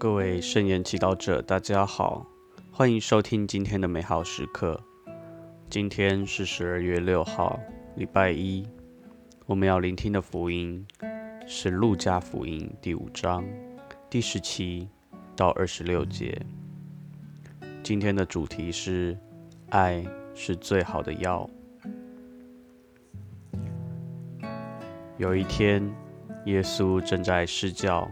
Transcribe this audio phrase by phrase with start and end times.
[0.00, 2.26] 各位圣言祈祷者，大家好，
[2.72, 4.80] 欢迎收听今天的美好时刻。
[5.68, 7.60] 今天是十二月六号，
[7.96, 8.66] 礼拜一。
[9.44, 10.86] 我们要聆听的福音
[11.46, 13.44] 是《路加福音》第五章
[14.08, 14.88] 第十七
[15.36, 16.40] 到二十六节。
[17.82, 19.18] 今天的主题是
[19.68, 20.02] “爱
[20.34, 21.46] 是最好的药”。
[25.18, 25.94] 有一天，
[26.46, 28.10] 耶稣正在施教。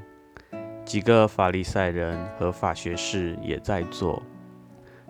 [0.89, 4.22] 几个法利赛人和法学士也在做，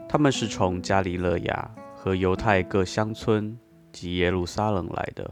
[0.08, 3.56] 他们是从加里勒亚和犹太各乡村
[3.92, 5.30] 及耶路撒冷来的。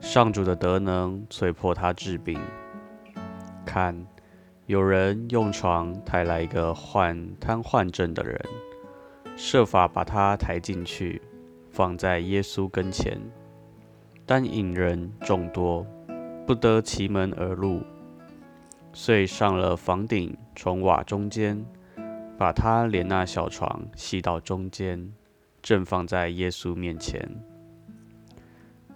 [0.00, 2.40] 上主的德能催迫他治病。
[3.64, 4.04] 看，
[4.66, 8.36] 有人用床抬来一个患瘫痪症的人，
[9.36, 11.22] 设法把他抬进去，
[11.70, 13.16] 放在耶稣跟前。
[14.26, 15.86] 但引人众多，
[16.44, 17.80] 不得其门而入。
[18.96, 21.66] 遂上了房顶，从瓦中间
[22.38, 25.12] 把他连那小床系到中间，
[25.60, 27.28] 正放在耶稣面前。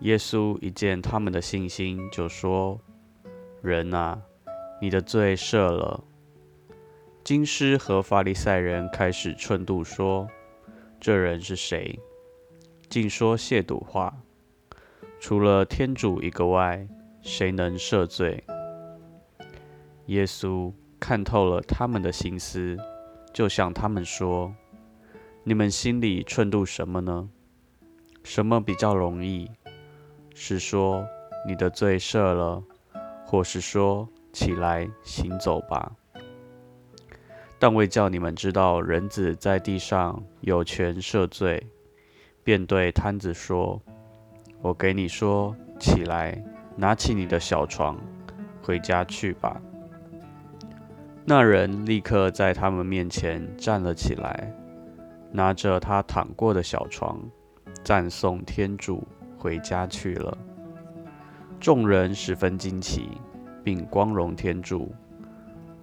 [0.00, 2.80] 耶稣一见他们的信心，就说
[3.60, 4.22] ：“人啊，
[4.80, 6.04] 你的罪赦了。”
[7.24, 10.28] 经师和法利赛人开始忖度说
[11.00, 11.98] ：“这人是谁？
[12.88, 14.16] 竟说亵渎话？
[15.18, 16.86] 除了天主一个外，
[17.20, 18.44] 谁能赦罪？”
[20.08, 22.78] 耶稣看透了他们的心思，
[23.30, 24.54] 就向他们说
[25.44, 27.28] ：“你们心里忖度什么呢？
[28.24, 29.50] 什么比较容易？
[30.34, 31.04] 是说
[31.46, 32.62] 你的罪赦了，
[33.26, 35.92] 或是说起来行走吧？
[37.58, 41.66] 但为叫你们知道人子在地上有权赦罪，
[42.42, 43.78] 便对摊子说
[44.62, 46.42] ：‘我给你说，起来，
[46.76, 47.98] 拿起你的小床，
[48.62, 49.60] 回家去吧。’”
[51.30, 54.50] 那人立刻在他们面前站了起来，
[55.30, 57.20] 拿着他躺过的小床，
[57.84, 60.38] 赞颂天主，回家去了。
[61.60, 63.10] 众人十分惊奇，
[63.62, 64.90] 并光荣天主，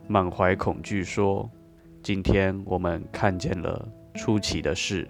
[0.08, 1.48] 满怀恐惧说
[2.02, 5.08] ：“今天我们看见了出奇的事。”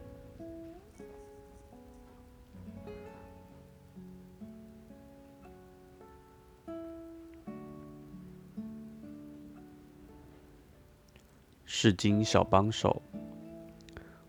[11.66, 13.02] 是经小帮手。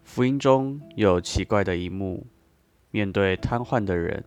[0.02, 2.26] 福音中有奇怪的一幕：
[2.90, 4.24] 面对瘫痪的人，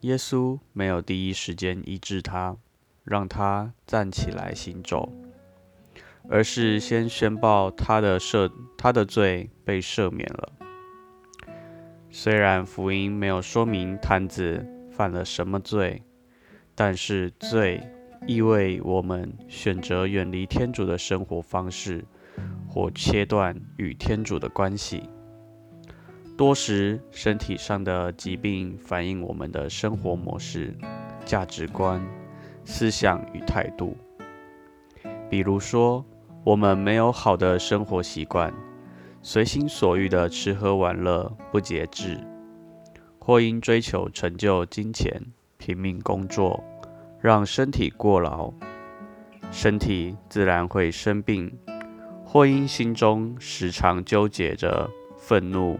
[0.00, 2.56] 耶稣没有第一时间医治他，
[3.02, 5.12] 让他站起来行走，
[6.28, 10.52] 而是先宣报他的赦他的罪被赦免了。
[12.10, 16.02] 虽然福音没有说明瘫子犯了什么罪，
[16.74, 17.80] 但是罪
[18.26, 22.04] 意味我们选择远离天主的生活方式。
[22.72, 25.02] 或切断与天主的关系。
[26.38, 30.74] 多时，身体上的疾病反映我们的生活模式、
[31.26, 32.02] 价值观、
[32.64, 33.94] 思想与态度。
[35.28, 36.02] 比如说，
[36.44, 38.50] 我们没有好的生活习惯，
[39.20, 42.16] 随心所欲的吃喝玩乐，不节制；
[43.18, 45.20] 或因追求成就、金钱，
[45.58, 46.64] 拼命工作，
[47.20, 48.50] 让身体过劳，
[49.50, 51.54] 身体自然会生病。
[52.32, 54.88] 或因心中时常纠结着
[55.18, 55.78] 愤怒、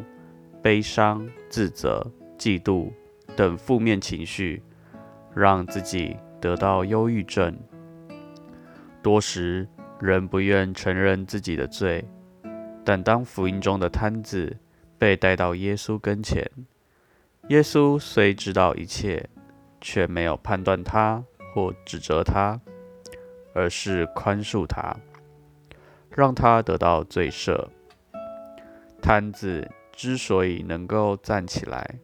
[0.62, 2.92] 悲伤、自责、嫉妒
[3.34, 4.62] 等负面情绪，
[5.34, 7.58] 让自己得到忧郁症。
[9.02, 9.66] 多时
[9.98, 12.04] 人不愿承认自己的罪，
[12.84, 14.54] 但当福音中的摊子
[14.98, 16.46] 被带到耶稣跟前，
[17.48, 19.26] 耶稣虽知道一切，
[19.80, 21.24] 却没有判断他
[21.54, 22.60] 或指责他，
[23.54, 24.94] 而是宽恕他。
[26.14, 27.68] 让他得到罪赦。
[29.00, 31.98] 摊子之所以能够站起来，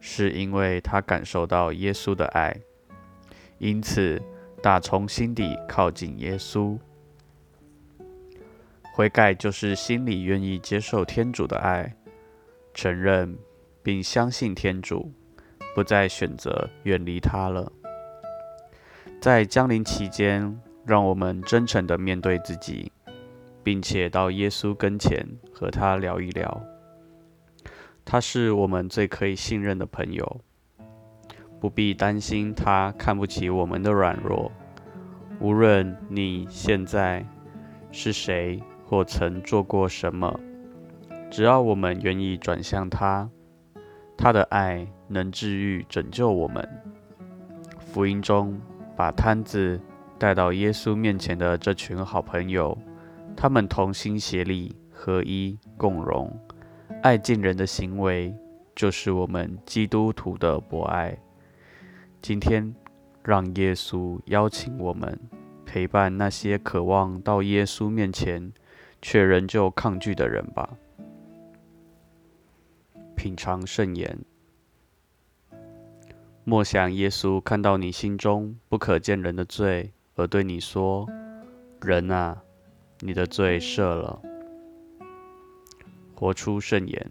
[0.00, 2.54] 是因为他感受到耶稣的爱，
[3.58, 4.20] 因此
[4.62, 6.78] 打从心底靠近耶稣。
[8.94, 11.94] 悔改就是心里愿意接受天主的爱，
[12.74, 13.38] 承认
[13.82, 15.10] 并相信天主，
[15.74, 17.72] 不再选择远离他了。
[19.18, 22.92] 在降临期间，让我们真诚地面对自己。
[23.62, 26.62] 并且到耶稣跟前和他聊一聊，
[28.04, 30.40] 他是我们最可以信任的朋友，
[31.60, 34.50] 不必担心他看不起我们的软弱。
[35.40, 37.24] 无论你现在
[37.90, 40.38] 是谁或曾做过什么，
[41.30, 43.28] 只要我们愿意转向他，
[44.16, 46.68] 他的爱能治愈、拯救我们。
[47.78, 48.60] 福音中
[48.96, 49.80] 把摊子
[50.18, 52.76] 带到耶稣面前的这群好朋友，
[53.42, 56.32] 他们同心协力、合一、共荣、
[57.02, 58.32] 爱敬人的行为，
[58.72, 61.18] 就是我们基督徒的博爱。
[62.20, 62.72] 今天，
[63.24, 65.18] 让耶稣邀请我们，
[65.66, 68.52] 陪伴那些渴望到耶稣面前
[69.02, 70.78] 却仍旧抗拒的人吧。
[73.16, 74.20] 品尝圣言。
[76.44, 81.08] 莫想耶稣看到你心中不可见人的罪，而对你说
[81.82, 82.40] ：“人啊，
[83.02, 84.22] 你的罪赦了。”
[86.14, 87.10] 活出圣言，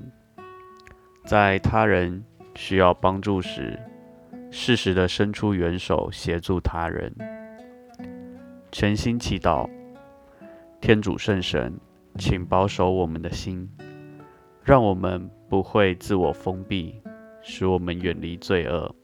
[1.26, 2.24] 在他人
[2.56, 3.78] 需要帮助时，
[4.50, 7.14] 适时的伸出援手协助他人。
[8.72, 9.70] 全心祈祷，
[10.80, 11.78] 天主圣神，
[12.18, 13.70] 请保守我们的心，
[14.64, 17.02] 让我们不会自我封闭，
[17.42, 18.96] 使我们远离罪恶。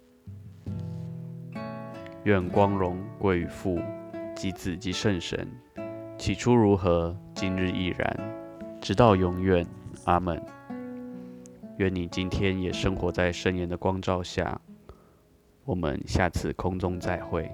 [2.23, 3.77] 愿光荣归于父、
[4.33, 5.45] 及子、及圣神。
[6.17, 8.17] 起初如何，今日亦然，
[8.81, 9.65] 直到永远。
[10.05, 10.41] 阿门。
[11.77, 14.59] 愿你今天也生活在圣言的光照下。
[15.63, 17.51] 我们下次空中再会。